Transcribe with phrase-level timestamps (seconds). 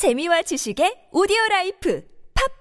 [0.00, 2.00] 재미와 지식의 오디오 라이프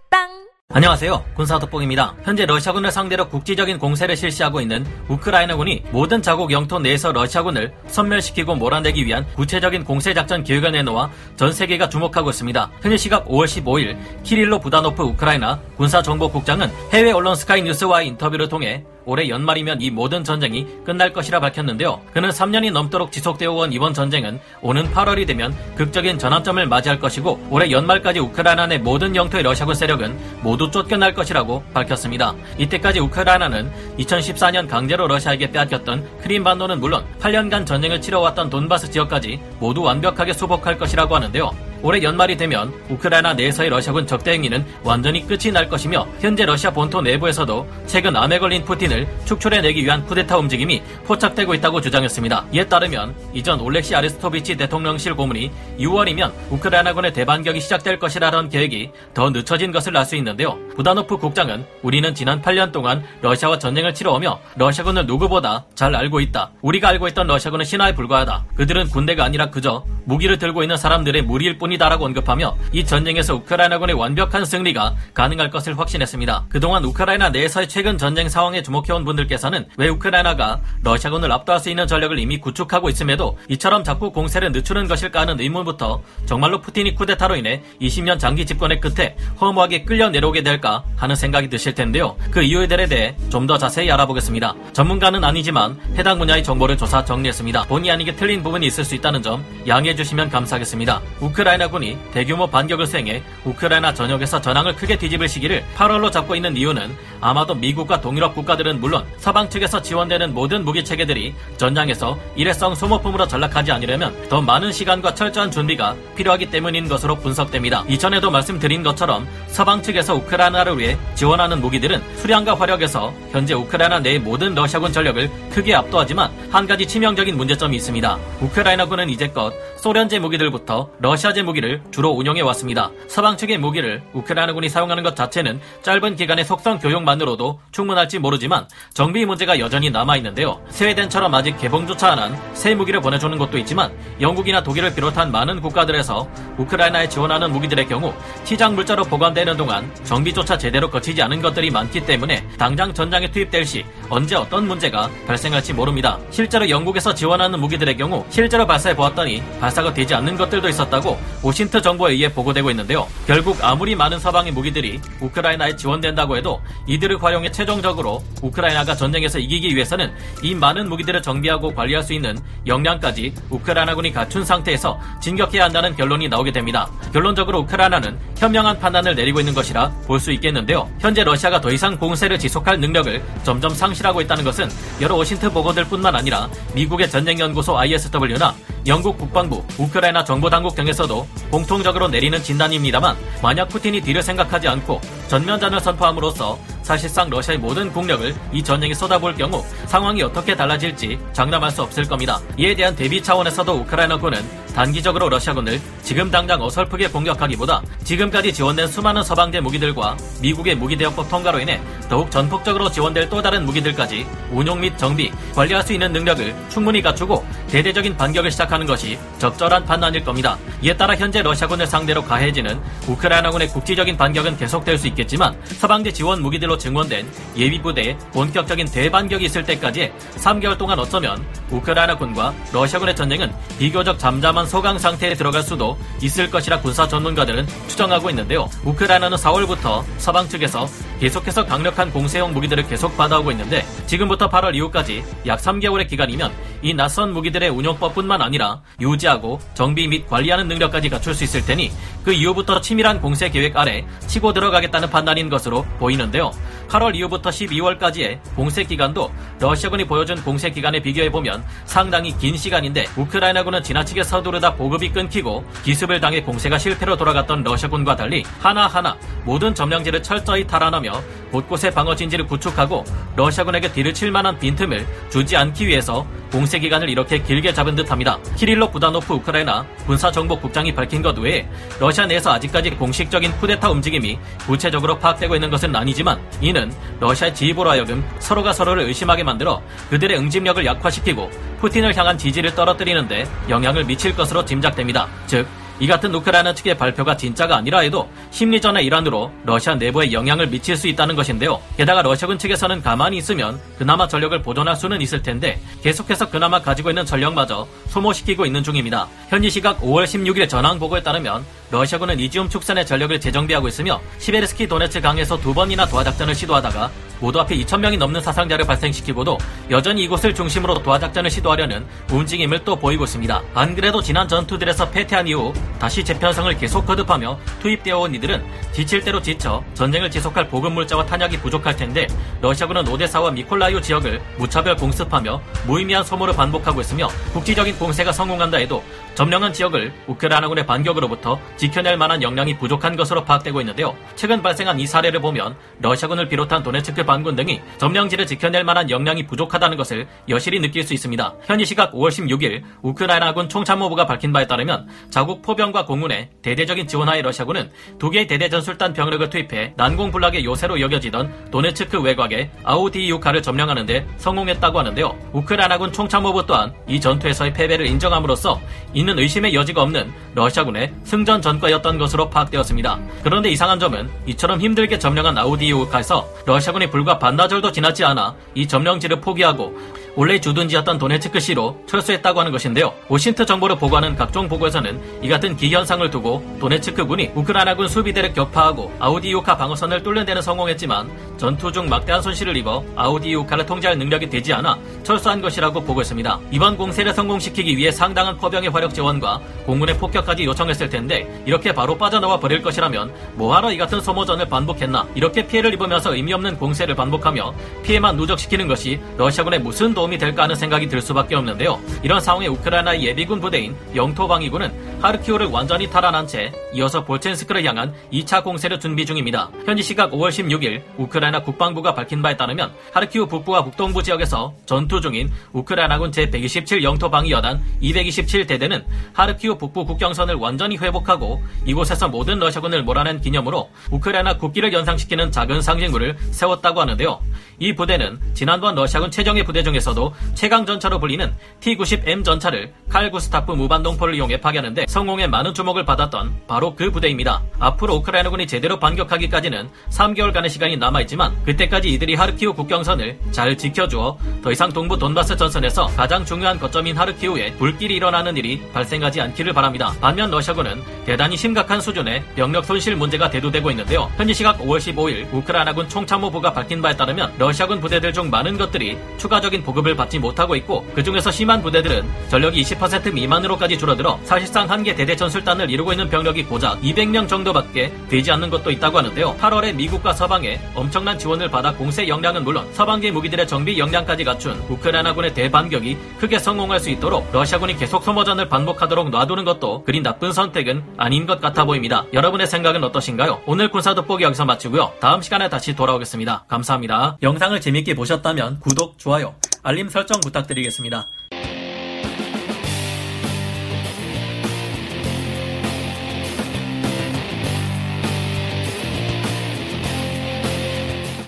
[0.10, 1.24] 팟빵 안녕하세요.
[1.38, 2.18] 군사도뽕입니다.
[2.24, 9.06] 현재 러시아군을 상대로 국지적인 공세를 실시하고 있는 우크라이나군이 모든 자국 영토 내에서 러시아군을 섬멸시키고 몰아내기
[9.06, 12.72] 위한 구체적인 공세 작전 계획을 내놓아 전 세계가 주목하고 있습니다.
[12.82, 19.28] 현재 시각 5월 15일 키릴로 부다노프 우크라이나 군사정보국장은 해외 언론 스카이 뉴스와의 인터뷰를 통해 올해
[19.28, 22.00] 연말이면 이 모든 전쟁이 끝날 것이라 밝혔는데요.
[22.14, 27.72] 그는 3년이 넘도록 지속되어 온 이번 전쟁은 오는 8월이 되면 극적인 전환점을 맞이할 것이고 올해
[27.72, 32.36] 연말까지 우크라이나 내 모든 영토의 러시아군 세력은 모두 쫓겨날 것이라고 밝혔습니다.
[32.60, 40.34] 이때까지 우크라이나는 2014년 강제로 러시아에게 빼앗겼던 크림반도는 물론 8년간 전쟁을 치러왔던 돈바스 지역까지 모두 완벽하게
[40.34, 41.69] 수복할 것이라고 하는데요.
[41.82, 47.02] 올해 연말이 되면 우크라이나 내에서의 러시아군 적대 행위는 완전히 끝이 날 것이며 현재 러시아 본토
[47.02, 52.46] 내부에서도 최근 암에 걸린 푸틴을 축출해내기 위한 쿠데타 움직임이 포착되고 있다고 주장했습니다.
[52.52, 59.72] 이에 따르면 이전 올렉시 아리스토비치 대통령실 고문이 6월이면 우크라이나군의 대반격이 시작될 것이라던 계획이 더 늦춰진
[59.72, 60.58] 것을 알 수 있는데요.
[60.76, 66.50] 부다노프 국장은 우리는 지난 8년 동안 러시아와 전쟁을 치러오며 러시아군을 누구보다 잘 알고 있다.
[66.62, 68.46] 우리가 알고 있던 러시아군은 신화에 불과하다.
[68.56, 74.44] 그들은 군대가 아니라 그저 무기를 들고 있는 사람들의 무리일 뿐이다라고 언급하며 이 전쟁에서 우크라이나군의 완벽한
[74.44, 76.46] 승리가 가능할 것을 확신했습니다.
[76.50, 82.18] 그동안 우크라이나 내에서의 최근 전쟁 상황에 주목해온 분들께서는 왜 우크라이나가 러시아군을 압도할 수 있는 전력을
[82.18, 88.18] 이미 구축하고 있음에도 이처럼 자꾸 공세를 늦추는 것일까 하는 의문부터 정말로 푸틴이 쿠데타로 인해 20년
[88.20, 92.18] 장기 집권의 끝에 허무하게 끌려 내려오게 될까 하는 생각이 드실 텐데요.
[92.32, 94.54] 그 이유들에 대해 좀 더 자세히 알아보겠습니다.
[94.74, 97.64] 전문가는 아니지만 해당 분야의 정보를 조사 정리했습니다.
[97.64, 101.02] 본의 아니게 틀린 부분이 있을 수 있다는 점 양해해 주시면 감사하겠습니다.
[101.20, 107.54] 우크라이나군이 대규모 반격을 수행해 우크라이나 전역에서 전황을 크게 뒤집을 시기를 8월로 잡고 있는 이유는 아마도
[107.54, 114.16] 미국과 동유럽 국가들은 물론 서방 측에서 지원되는 모든 무기 체계들이 전장에서 일회성 소모품으로 전락하지 않으려면
[114.30, 117.84] 더 많은 시간과 철저한 준비가 필요하기 때문인 것으로 분석됩니다.
[117.90, 124.56] 이전에도 말씀드린 것처럼 서방 측에서 우크라이나를 위해 지원하는 무기들은 수량과 화력에서 현재 우크라이나 내의 모든
[124.56, 128.18] 러시아군 전력을 크게 압도하지만 한 가지 치명적인 문제점이 있습니다.
[128.42, 129.54] 우크라이나군은 이제껏
[129.90, 132.92] 소련제 무기들부터 러시아제 무기를 주로 운용해 왔습니다.
[133.08, 139.58] 서방 측의 무기를 우크라이나군이 사용하는 것 자체는 짧은 기간의 속성 교육만으로도 충분할지 모르지만 정비 문제가
[139.58, 140.62] 여전히 남아 있는데요.
[140.70, 143.92] 스웨덴처럼 아직 개봉조차 안 한 새 무기를 보내주는 것도 있지만
[144.22, 146.30] 영국이나 독일을 비롯한 많은 국가들에서
[146.60, 148.14] 우크라이나에 지원하는 무기들의 경우
[148.44, 153.84] 티장 물자로 보관되는 동안 정비조차 제대로 거치지 않은 것들이 많기 때문에 당장 전장에 투입될 시
[154.10, 156.18] 언제 어떤 문제가 발생할지 모릅니다.
[156.32, 162.14] 실제로 영국에서 지원하는 무기들의 경우 실제로 발사해 보았더니 발사가 되지 않는 것들도 있었다고 오신트 정보에
[162.14, 163.08] 의해 보고되고 있는데요.
[163.28, 170.12] 결국 아무리 많은 서방의 무기들이 우크라이나에 지원된다고 해도 이들을 활용해 최종적으로 우크라이나가 전쟁에서 이기기 위해서는
[170.42, 176.52] 이 많은 무기들을 정비하고 관리할 수 있는 역량까지 우크라이나군이 갖춘 상태에서 진격해야 한다는 결론이 나오게
[176.52, 176.90] 됩니다.
[177.14, 180.90] 결론적으로 우크라이나는 현명한 판단을 내리고 있는 것이라 볼 수 있겠는데요.
[181.00, 184.70] 현재 러시아가 더 이상 공세를 지속할 능력을 점점 상실 하고 있다는 것은
[185.02, 188.56] 여러 워싱턴 보고들뿐만 아니라 미국의 전쟁연구소 ISW나
[188.88, 196.58] 영국 국방부, 우크라이나 정보당국 등에서도 공통적으로 내리는 진단입니다만 만약 푸틴이 뒤를 생각하지 않고 전면전을 선포함으로써
[196.82, 202.40] 사실상 러시아의 모든 국력을 이 전쟁에 쏟아부을 경우 상황이 어떻게 달라질지 장담할 수 없을 겁니다.
[202.58, 204.40] 이에 대한 대비 차원에서도 우크라이나군은
[204.76, 211.82] 단기적으로 러시아군을 지금 당장 어설프게 공격하기보다 지금까지 지원된 수많은 서방제 무기들과 미국의 무기대역법 통과로 인해
[212.08, 217.44] 더욱 전폭적으로 지원될 또 다른 무기들까지 운용 및 정비, 관리할 수 있는 능력을 충분히 갖추고
[217.70, 220.56] 대대적인 반격을 시작하는 것이 적절한 판단일 겁니다.
[220.84, 226.78] 이에 따라 현재 러시아군을 상대로 가해지는 우크라이나군의 국지적인 반격은 계속될 수 있겠지만 서방제 지원 무기들로
[226.78, 227.28] 증원된
[227.58, 235.00] 예비부대의 본격적인 대반격이 있을 때 까지 3개월 동안 어쩌면 우크라이나군과 러시아군의 전쟁은 비교적 잠잠한 소강
[235.00, 238.70] 상태에 들어갈 수도 있을 것이라 군사 전문가들은 추정하고 있는데요.
[238.86, 240.88] 우크라이나는 4월부터 서방 측에서
[241.20, 247.34] 계속해서 강력한 공세용 무기들을 계속 받아오고 있는데 지금부터 8월 이후까지 약 3개월의 기간이면 이 낯선
[247.34, 251.92] 무기들의 운용법뿐만 아니라 유지하고 정비 및 관리하는 능력까지 갖출 수 있을 테니
[252.24, 256.52] 그 이후부터 치밀한 공세 계획 아래 치고 들어가겠다는 판단인 것으로 보이는데요.
[256.88, 263.84] 8월 이후부터 12월까지의 공세 기간도 러시아군이 보여준 공세 기간에 비교해 보면 상당히 긴 시간인데 우크라이나군은
[263.84, 270.66] 지나치게 서두르다 보급이 끊기고 기습을 당해 공세가 실패로 돌아갔던 러시아군과 달리 하나하나 모든 점령지를 철저히
[270.66, 271.09] 탈환하며
[271.52, 273.04] 곳곳에 방어 진지를 구축하고
[273.36, 278.40] 러시아군에게 뒤를 칠 만한 빈틈을 주지 않기 위해서 공세 기간을 이렇게 길게 잡은 듯합니다.
[278.56, 281.68] 키릴로 부다노프 우크라이나 군사정보국장이 밝힌 것 외에
[282.00, 288.24] 러시아 내에서 아직까지 공식적인 쿠데타 움직임이 구체적으로 파악되고 있는 것은 아니지만 이는 러시아의 지휘부로 하여금
[288.40, 295.28] 서로가 서로를 의심하게 만들어 그들의 응집력을 약화시키고 푸틴을 향한 지지를 떨어뜨리는데 영향을 미칠 것으로 짐작됩니다.
[295.48, 295.68] 즉
[296.00, 301.08] 이 같은 우크라이나 측의 발표가 진짜가 아니라 해도 심리전의 일환으로 러시아 내부에 영향을 미칠 수
[301.08, 301.82] 있다는 것인데요.
[301.98, 307.26] 게다가 러시아군 측에서는 가만히 있으면 그나마 전력을 보존할 수는 있을 텐데 계속해서 그나마 가지고 있는
[307.26, 309.28] 전력마저 소모시키고 있는 중입니다.
[309.50, 315.20] 현지 시각 5월 16일 전황 보고에 따르면 러시아군은 이지움 축산의 전력을 재정비하고 있으며 시베르스키 도네츠
[315.22, 319.58] 강에서 두 번이나 도하 작전을 시도하다가 모두 앞에 2천명이 넘는 사상자를 발생시키고도
[319.90, 323.62] 여전히 이곳을 중심으로 도하작전을 시도하려는 움직임을 또 보이고 있습니다.
[323.74, 329.42] 안 그래도 지난 전투들에서 패퇴한 이후 다시 재편성을 계속 거듭하며 투입되어 온 이들은 지칠 대로
[329.42, 332.28] 지쳐 전쟁을 지속할 보급 물자와 탄약이 부족할 텐데
[332.62, 339.04] 러시아군은 오데사와 미콜라이오 지역을 무차별 공습하며 무의미한 소모를 반복하고 있으며 국지적인 공세가 성공한다 해도
[339.36, 344.14] 점령한 지역을 우크라이나군의 반격으로부터 지켜낼 만한 역량이 부족한 것으로 파악되고 있는데요.
[344.36, 349.98] 최근 발생한 이 사례를 보면 러시아군을 비롯한 도네츠크 반군 등이 점령지를 지켜낼 만한 역량이 부족하다는
[349.98, 351.54] 것을 여실히 느낄 수 있습니다.
[351.64, 357.92] 현지 시각 5월 16일 우크라이나군 총참모부가 밝힌 바에 따르면 자국 포병과 공군의 대대적인 지원하에 러시아군은
[358.18, 365.38] 두 개의 대대 전술단 병력을 투입해 난공불락의 요새로 여겨지던 도네츠크 외곽의 아우디이우카를 점령하는데 성공했다고 하는데요.
[365.54, 368.82] 우크라이나군 총참모부 또한 이 전투에서의 패배를 인정함으로써
[369.14, 373.20] 있는 의심의 여지가 없는 러시아군의 승전 전과였던 것으로 파악되었습니다.
[373.44, 379.94] 그런데 이상한 점은 이처럼 힘들게 점령한 아우디이우카에서 러시아군이 불과 반나절도 지나지 않아 이 점령지를 포기하고
[380.36, 383.14] 원래 주둔지였던 도네츠크시로 철수했다고 하는 것인데요.
[383.28, 390.24] 오신트 정보를 보고하는 각종 보고에서는 이 같은 기현상을 두고 도네츠크군이 우크라이나군 수비대를 격파하고 아우디우카 방어선을
[390.24, 396.02] 뚫는 데는 성공했지만 전투 중 막대한 손실을 입어 아우디우카를 통제할 능력이 되지 않아 철수한 것이라고
[396.04, 396.60] 보고 있습니다.
[396.72, 402.60] 이번 공세를 성공시키기 위해 상당한 포병의 화력 지원과 공군의 폭격까지 요청했을 텐데 이렇게 바로 빠져나와
[402.60, 407.74] 버릴 것이라면 뭐하러 이 같은 소모전을 반복했나 이렇게 피해를 입으면서 의미 없는 공세를 반복하며
[408.04, 411.98] 피해만 누적시키는 것이 러시아군의 무슨 도움이 될까 하는 생각이 들 수밖에 없는데요.
[412.24, 419.00] 이런 상황에 우크라이나 예비군 부대인 영토방위군은 하르키오를 완전히 탈환한 채 이어서 볼첸스크를 향한 2차 공세를
[419.00, 419.70] 준비 중입니다.
[419.86, 425.52] 현지 시각 5월 16일 우크라이나 국방부가 밝힌 바에 따르면 하르키오 북부와 북동부 지역에서 전투 중인
[425.72, 434.58] 우크라이나군 제127 영토방위여단 227대대는 하르키오 북부 국경선을 완전히 회복하고 이곳에서 모든 러시아군을 몰아낸 기념으로 우크라이나
[434.58, 437.40] 국기를 연상시키는 작은 상징물을 세웠다고 하는데요.
[437.80, 443.72] 이 부대는 지난번 러시아군 최정예 부대 중에서 도 최강 전차로 불리는 T-90M 전차를 칼 구스타프
[443.72, 447.62] 무반동포를 이용해 파견하는데 성공에 많은 주목을 받았던 바로 그 부대입니다.
[447.80, 454.92] 앞으로 우크라이나군이 제대로 반격하기까지는 3개월간의 시간이 남아있지만 그때까지 이들이 하르키우 국경선을 잘 지켜주어 더 이상
[454.92, 460.14] 동부 돈바스 전선에서 가장 중요한 거점인 하르키우에 불길이 일어나는 일이 발생하지 않기를 바랍니다.
[460.20, 464.30] 반면 러시아군은 대단히 심각한 수준의 병력 손실 문제가 대두되고 있는데요.
[464.38, 469.84] 현지 시각 5월 15일 우크라이나군 총참모부가 밝힌 바에 따르면 러시아군 부대들 중 많은 것들이 추가적인
[469.84, 475.00] 보급 을 받지 못하고 있고 그 중에서 심한 부대들은 전력이 20% 미만으로까지 줄어들어 사실상 한
[475.04, 479.56] 개 대대 전술단을 이루고 있는 병력이 고작 200명 정도밖에 되지 않는 것도 있다고 하는데요.
[479.56, 485.54] 8월에 미국과 서방에 엄청난 지원을 받아 공세 역량은 물론 서방계 무기들의 정비 역량까지 갖춘 우크라이나군의
[485.54, 491.46] 대반격이 크게 성공할 수 있도록 러시아군이 계속 소모전을 반복하도록 놔두는 것도 그리 나쁜 선택은 아닌
[491.46, 492.26] 것 같아 보입니다.
[492.34, 493.62] 여러분의 생각은 어떠신가요?
[493.66, 495.14] 오늘 군사 돋보기 여기서 마치고요.
[495.22, 496.66] 다음 시간에 다시 돌아오겠습니다.
[496.68, 497.38] 감사합니다.
[497.42, 501.28] 영상을 재밌게 보셨다면 구독, 좋아요, 알림 설정 부탁드리겠습니다.